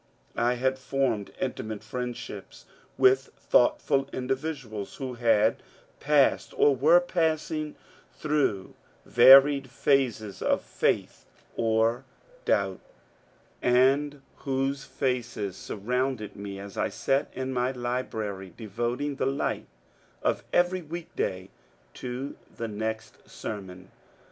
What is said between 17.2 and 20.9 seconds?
in my library devot ing the light of every